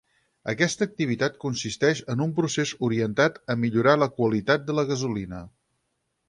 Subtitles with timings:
[0.51, 5.45] Aquesta activitat consisteix en un procés orientat a millorar la qualitat de la gasolina.